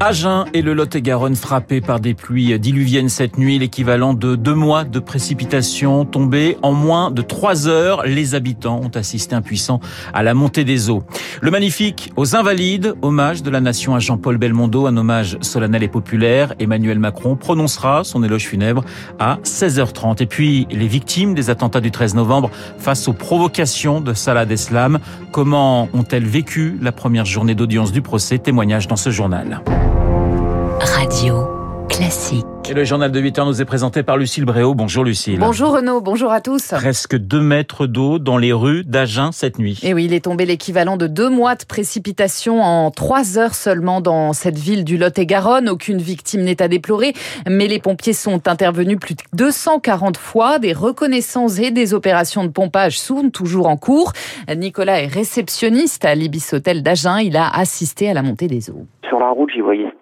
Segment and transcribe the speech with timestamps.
[0.00, 4.84] Agen et le Lot-et-Garonne frappés par des pluies diluviennes cette nuit, l'équivalent de deux mois
[4.84, 8.04] de précipitations tombées en moins de trois heures.
[8.06, 9.80] Les habitants ont assisté impuissants
[10.14, 11.02] à la montée des eaux.
[11.42, 15.88] Le magnifique aux Invalides, hommage de la nation à Jean-Paul Belmondo, un hommage solennel et
[15.88, 16.54] populaire.
[16.58, 18.84] Emmanuel Macron prononcera son éloge funèbre
[19.18, 20.22] à 16h30.
[20.22, 24.98] Et puis, les victimes des attentats du 13 novembre face aux provocations de Salah Deslam.
[25.32, 28.38] Comment ont-elles vécu la première journée d'audience du procès?
[28.38, 29.62] Témoignage dans ce journal.
[31.10, 31.48] Radio
[31.88, 32.46] Classique.
[32.68, 34.74] Et le journal de 8 heures nous est présenté par Lucille Bréau.
[34.74, 35.40] Bonjour Lucille.
[35.40, 36.68] Bonjour Renaud, bonjour à tous.
[36.68, 39.80] Presque 2 mètres d'eau dans les rues d'Agen cette nuit.
[39.82, 44.00] Et oui, il est tombé l'équivalent de deux mois de précipitation en 3 heures seulement
[44.00, 45.68] dans cette ville du Lot-et-Garonne.
[45.68, 47.12] Aucune victime n'est à déplorer,
[47.48, 50.60] mais les pompiers sont intervenus plus de 240 fois.
[50.60, 54.12] Des reconnaissances et des opérations de pompage sont toujours en cours.
[54.56, 57.18] Nicolas est réceptionniste à l'Ibis Hotel d'Agen.
[57.18, 58.86] Il a assisté à la montée des eaux.
[59.08, 59.92] Sur la route, j'y voyais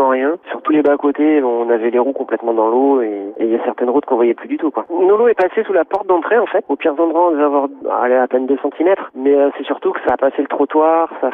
[0.00, 0.36] rien.
[0.50, 3.64] Sur tous les bas-côtés, on avait les roues complètement dans l'eau et il y a
[3.64, 4.70] certaines routes qu'on voyait plus du tout.
[4.70, 4.86] Quoi.
[4.90, 6.64] L'eau est passée sous la porte d'entrée en fait.
[6.68, 8.94] Au pire endroit, on devait avoir à peine 2 cm.
[9.14, 11.30] Mais euh, c'est surtout que ça a passé le trottoir, ça,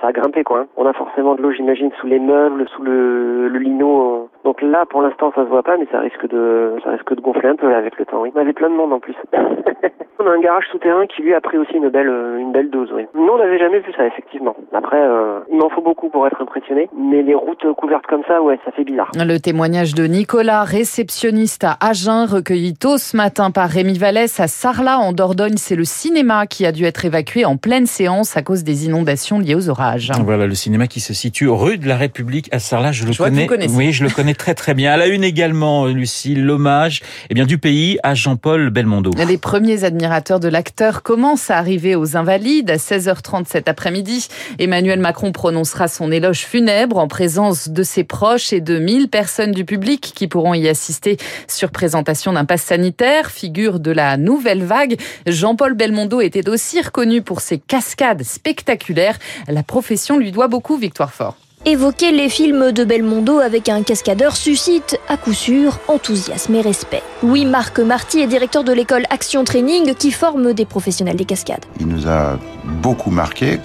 [0.00, 0.60] ça a grimpé quoi.
[0.60, 0.66] Hein.
[0.76, 4.28] On a forcément de l'eau, j'imagine, sous les meubles, sous le, le lino.
[4.44, 7.20] Donc là, pour l'instant, ça se voit pas, mais ça risque de, ça risque de
[7.20, 8.22] gonfler un peu avec le temps.
[8.22, 8.30] Oui.
[8.34, 9.14] On avait plein de monde en plus.
[10.18, 12.88] on a un garage souterrain qui lui a pris aussi une belle, une belle dose.
[12.94, 13.02] Oui.
[13.14, 14.56] Nous, on n'avait jamais vu ça effectivement.
[14.72, 18.40] Après, euh, il m'en faut beaucoup pour être impressionné, mais les routes couvertes comme ça,
[18.42, 19.10] ouais, ça fait bizarre.
[19.14, 24.46] Le témoignage de Nicolas, réceptionniste à Agen, recueilli tôt ce matin par Rémi Vallès à
[24.48, 25.56] Sarlat en Dordogne.
[25.56, 29.38] C'est le cinéma qui a dû être évacué en pleine séance à cause des inondations
[29.38, 30.10] liées aux orages.
[30.24, 32.92] Voilà le cinéma qui se situe rue de la République à Sarlat.
[32.92, 33.46] Je le Je connais.
[33.46, 34.92] vois que vous oui, je le connais très très bien.
[34.92, 39.10] À la une également, Lucie, l'hommage eh bien du pays à Jean-Paul Belmondo.
[39.16, 44.28] Les premiers admirateurs de l'acteur commencent à arriver aux Invalides à 16h30 cet après-midi.
[44.58, 49.52] Emmanuel Macron prononcera son éloge funèbre en présence de ses proches et de 1000 personnes
[49.52, 51.16] du public qui pourront y assister
[51.48, 54.96] sur présentation d'un pass sanitaire, figure de la nouvelle vague.
[55.26, 59.18] Jean-Paul Belmondo était aussi reconnu pour ses cascades spectaculaires.
[59.48, 61.36] La profession lui doit beaucoup, Victoire Fort.
[61.66, 67.02] Évoquer les films de Belmondo avec un cascadeur suscite, à coup sûr, enthousiasme et respect.
[67.22, 71.66] Louis-Marc Marty est directeur de l'école Action Training qui forme des professionnels des cascades.
[71.78, 73.60] Il nous a beaucoup marqué.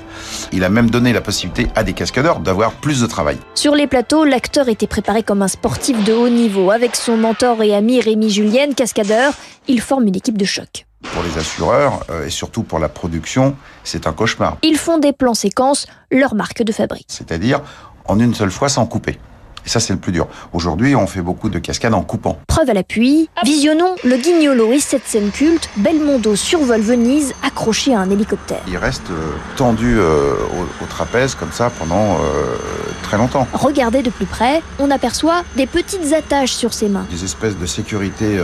[0.51, 3.38] Il a même donné la possibilité à des cascadeurs d'avoir plus de travail.
[3.53, 6.72] Sur les plateaux, l'acteur était préparé comme un sportif de haut niveau.
[6.72, 9.31] Avec son mentor et ami Rémi Julienne, cascadeur,
[9.69, 10.85] il forme une équipe de choc.
[11.13, 14.57] Pour les assureurs euh, et surtout pour la production, c'est un cauchemar.
[14.63, 17.07] Ils font des plans séquences, leur marque de fabrique.
[17.09, 17.61] C'est-à-dire
[18.05, 19.17] en une seule fois sans couper.
[19.66, 20.27] Et ça, c'est le plus dur.
[20.53, 22.38] Aujourd'hui, on fait beaucoup de cascades en coupant.
[22.47, 27.99] Preuve à l'appui, visionnons le Guignolo et cette scène culte, Belmondo survole Venise accroché à
[27.99, 28.61] un hélicoptère.
[28.67, 32.57] Il reste euh, tendu euh, au, au, trapèze comme ça pendant euh,
[33.01, 33.47] très longtemps.
[33.53, 37.07] Regardez de plus près, on aperçoit des petites attaches sur ses mains.
[37.09, 38.37] Des espèces de sécurité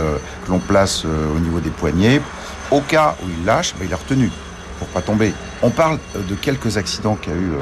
[0.44, 2.20] que l'on place au niveau des poignets.
[2.72, 4.30] Au cas où il lâche, ben, il est retenu
[4.78, 5.32] pour pas tomber.
[5.62, 7.52] On parle de quelques accidents qu'a eu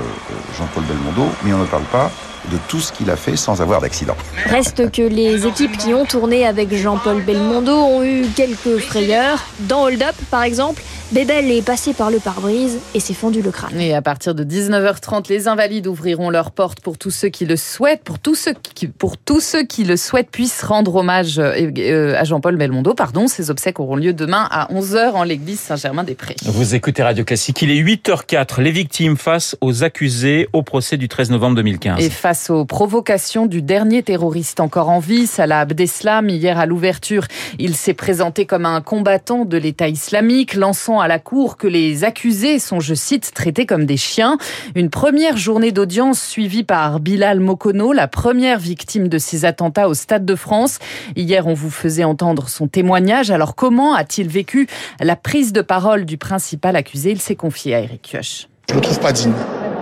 [0.57, 2.11] Jean-Paul Belmondo, mais on ne parle pas
[2.51, 4.17] de tout ce qu'il a fait sans avoir d'accident.
[4.47, 9.45] Reste que les équipes qui ont tourné avec Jean-Paul Belmondo ont eu quelques frayeurs.
[9.61, 10.83] Dans Hold Up, par exemple,
[11.13, 13.81] Bébel est passé par le pare-brise et s'est fendu le crâne.
[13.81, 17.57] Et à partir de 19h30, les Invalides ouvriront leurs portes pour tous ceux qui le
[17.57, 22.23] souhaitent, pour tous ceux qui, pour tous ceux qui le souhaitent puissent rendre hommage à
[22.23, 22.95] Jean-Paul Belmondo.
[22.95, 26.37] Pardon, ces obsèques auront lieu demain à 11h en l'église Saint-Germain-des-Prés.
[26.45, 28.61] Vous écoutez Radio Classique, il est 8h04.
[28.61, 32.05] Les victimes face aux accusés au procès du 13 novembre 2015.
[32.05, 37.27] Et face aux provocations du dernier terroriste encore en vie, Salah Abdeslam, hier à l'ouverture,
[37.59, 42.05] il s'est présenté comme un combattant de l'État islamique, lançant à la cour que les
[42.05, 44.39] accusés sont, je cite, traités comme des chiens.
[44.75, 49.95] Une première journée d'audience suivie par Bilal Mokono, la première victime de ces attentats au
[49.95, 50.79] Stade de France.
[51.17, 53.31] Hier, on vous faisait entendre son témoignage.
[53.31, 54.69] Alors comment a-t-il vécu
[55.01, 57.11] la prise de parole du principal accusé?
[57.11, 58.49] Il s'est confié à Eric Kioch.
[58.69, 59.33] Je ne trouve pas digne,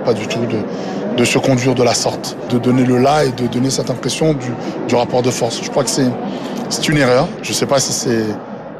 [0.04, 0.40] pas du tout,
[1.16, 4.34] de, se conduire de la sorte, de donner le là et de donner cette impression
[4.88, 5.60] du rapport de force.
[5.62, 7.28] Je crois que c'est une erreur.
[7.42, 8.24] Je ne sais pas si c'est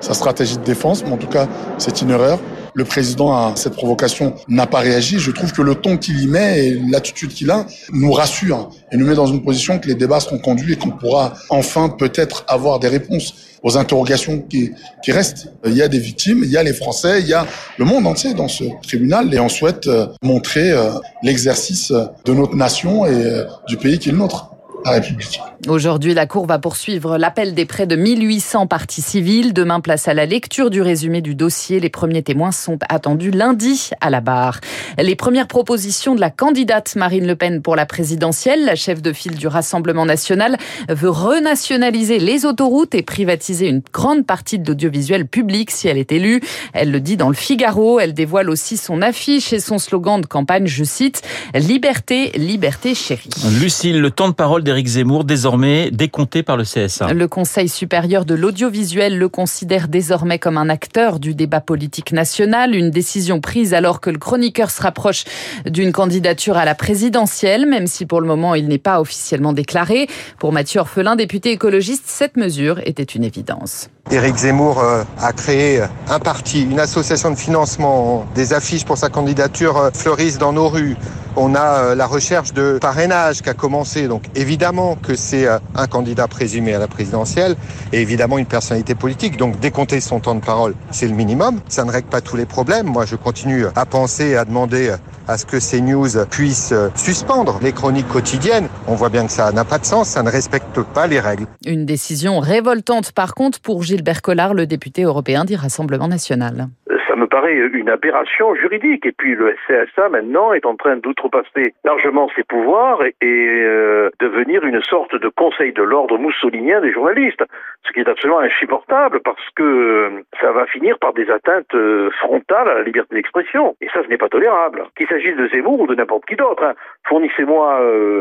[0.01, 1.49] sa stratégie de défense, mais en tout cas,
[1.79, 2.39] c'est une erreur.
[2.79, 5.19] le président à cette provocation n'a pas réagi.
[5.19, 8.97] Je trouve que le ton qu'il y met et l'attitude qu'il a nous rassure et
[8.97, 12.45] nous met dans une position que les débats seront conduits et qu'on pourra enfin peut-être
[12.47, 13.35] avoir des réponses
[13.65, 14.71] aux interrogations qui,
[15.03, 15.53] qui restent.
[15.67, 17.45] Il y a des victimes, il y a les Français, il y a
[17.79, 20.91] le monde entier dans ce tribunal et on souhaite euh, montrer euh,
[21.25, 24.48] l'exercice de notre nation et euh, du pays qui est le nôtre.
[24.85, 25.41] République.
[25.67, 29.53] Aujourd'hui, la Cour va poursuivre l'appel des près de 1800 parties civiles.
[29.53, 31.81] Demain, place à la lecture du résumé du dossier.
[31.81, 34.61] Les premiers témoins sont attendus lundi à la barre.
[34.99, 39.13] Les premières propositions de la candidate Marine Le Pen pour la présidentielle, la chef de
[39.13, 40.57] file du Rassemblement national,
[40.89, 46.13] veut renationaliser les autoroutes et privatiser une grande partie de l'audiovisuel public si elle est
[46.13, 46.41] élue.
[46.73, 48.01] Elle le dit dans le Figaro.
[48.01, 51.23] Elle dévoile aussi son affiche et son slogan de campagne, je cite,
[51.55, 53.31] Liberté, liberté chérie.
[53.61, 57.15] Lucille, le temps de parole d'Éric Zemmour, désormais décompté par le CSA.
[57.15, 62.75] Le Conseil supérieur de l'audiovisuel le considère désormais comme un acteur du débat politique national,
[62.75, 65.25] une décision prise alors que le chroniqueur se rapproche
[65.65, 70.07] d'une candidature à la présidentielle, même si pour le moment il n'est pas officiellement déclaré.
[70.39, 73.89] Pour Mathieu Orphelin, député écologiste, cette mesure était une évidence.
[74.11, 79.09] Éric Zemmour euh, a créé un parti, une association de financement, des affiches pour sa
[79.09, 80.97] candidature euh, fleurissent dans nos rues.
[81.37, 84.09] On a euh, la recherche de parrainage qui a commencé.
[84.09, 87.57] Donc évidemment que c'est un candidat présumé à la présidentielle
[87.93, 89.37] et évidemment une personnalité politique.
[89.37, 91.61] Donc décompter son temps de parole, c'est le minimum.
[91.69, 92.87] Ça ne règle pas tous les problèmes.
[92.87, 94.95] Moi, je continue à penser et à demander
[95.27, 98.69] à ce que ces news puissent suspendre les chroniques quotidiennes.
[98.87, 101.47] On voit bien que ça n'a pas de sens, ça ne respecte pas les règles.
[101.67, 106.69] Une décision révoltante par contre pour Gilbert Collard, le député européen du Rassemblement national
[107.19, 109.05] me paraît une aberration juridique.
[109.07, 114.65] Et puis le CSA maintenant est en train d'outrepasser largement ses pouvoirs et, euh, devenir
[114.65, 117.43] une sorte de conseil de l'ordre moussolinien des journalistes,
[117.87, 120.11] ce qui est absolument insupportable parce que euh,
[120.41, 123.77] ça va finir par des atteintes euh, frontales à la liberté d'expression.
[123.81, 124.85] Et ça, ce n'est pas tolérable.
[124.97, 126.63] Qu'il s'agisse de Zemmour ou de n'importe qui d'autre.
[126.63, 126.75] Hein.
[127.07, 127.81] Fournissez-moi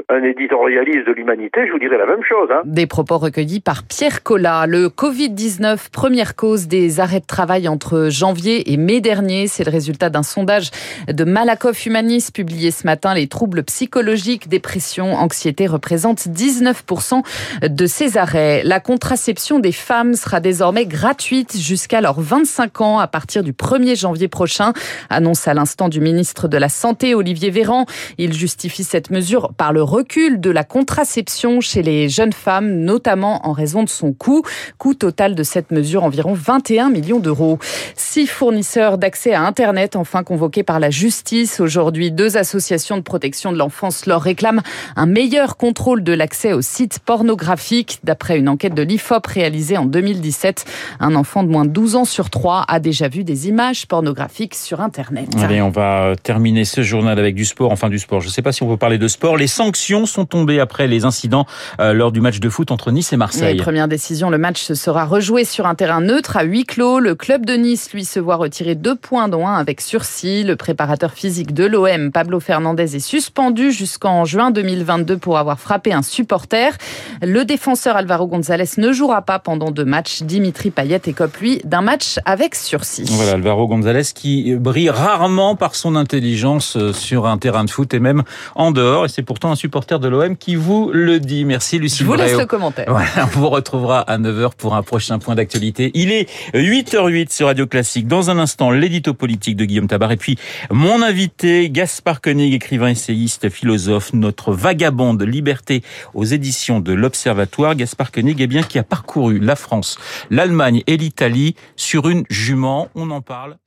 [0.09, 2.49] un éditorialiste de l'humanité, je vous dirai la même chose.
[2.51, 2.61] Hein.
[2.65, 4.65] Des propos recueillis par Pierre Collat.
[4.67, 9.47] Le Covid-19, première cause des arrêts de travail entre janvier et mai dernier.
[9.47, 10.71] C'est le résultat d'un sondage
[11.07, 13.13] de Malakoff Humanis publié ce matin.
[13.13, 17.23] Les troubles psychologiques, dépression, anxiété représentent 19%
[17.67, 18.63] de ces arrêts.
[18.63, 23.99] La contraception des femmes sera désormais gratuite jusqu'à leurs 25 ans à partir du 1er
[23.99, 24.73] janvier prochain,
[25.09, 27.85] annonce à l'instant du ministre de la Santé Olivier Véran.
[28.17, 33.47] Il justifie cette mesure par le recul de la contraception chez les jeunes femmes, notamment
[33.47, 34.43] en raison de son coût.
[34.77, 37.59] Coût total de cette mesure environ 21 millions d'euros.
[37.95, 41.59] Six fournisseurs d'accès à Internet, enfin convoqués par la justice.
[41.59, 44.62] Aujourd'hui, deux associations de protection de l'enfance leur réclament
[44.95, 48.00] un meilleur contrôle de l'accès aux sites pornographiques.
[48.03, 50.65] D'après une enquête de l'IFOP réalisée en 2017,
[51.00, 54.53] un enfant de moins de 12 ans sur 3 a déjà vu des images pornographiques
[54.53, 55.30] sur Internet.
[55.41, 58.21] Allez, on va euh, terminer ce journal avec du sport, enfin du sport.
[58.21, 59.38] Je ne sais pas si on peut parler de sport.
[59.38, 61.47] Les sanctions sont tombées après les incidents
[61.80, 63.57] euh, lors du match de foot entre Nice et Marseille.
[63.57, 67.00] première décision, le match se sera rejoué sur un terrain neutre à huis clos.
[67.00, 70.43] Le club de Nice, lui, se voit retirer deux points, dont un avec sursis.
[70.43, 75.93] Le préparateur physique de l'OM, Pablo Fernandez, est suspendu jusqu'en juin 2022 pour avoir frappé
[75.93, 76.77] un supporter.
[77.21, 80.23] Le défenseur Alvaro González ne jouera pas pendant deux matchs.
[80.23, 83.05] Dimitri Payet écope, lui, d'un match avec sursis.
[83.09, 87.93] Voilà, Alvaro González qui brille rarement par son intelligence euh, sur un terrain de foot
[87.93, 88.23] et même
[88.55, 89.05] en dehors.
[89.05, 91.45] Et c'est pourtant un supporter de l'OM qui vous le dit.
[91.45, 91.99] Merci Lucie.
[91.99, 92.87] Je vous laisse le commentaire.
[93.17, 95.91] on vous retrouvera à 9h pour un prochain point d'actualité.
[95.93, 98.07] Il est 8h08 sur Radio Classique.
[98.07, 100.12] Dans un instant, l'édito politique de Guillaume Tabar.
[100.12, 100.38] Et puis,
[100.71, 105.83] mon invité, Gaspard Koenig, écrivain, essayiste, philosophe, notre vagabond de liberté
[106.14, 107.76] aux éditions de l'Observatoire.
[107.76, 109.97] Gaspard Koenig, eh bien, qui a parcouru la France,
[110.30, 112.90] l'Allemagne et l'Italie sur une jument.
[112.95, 113.57] On en parle